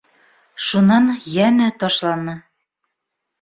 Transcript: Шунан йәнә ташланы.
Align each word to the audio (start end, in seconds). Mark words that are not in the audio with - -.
Шунан 0.67 1.11
йәнә 1.33 1.67
ташланы. 1.85 2.35